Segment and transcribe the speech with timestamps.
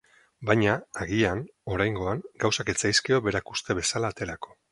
[0.49, 0.71] Baina,
[1.03, 1.43] agian,
[1.75, 4.59] oraingoan, gauzak ez zaizkio berak uste bezala aterako.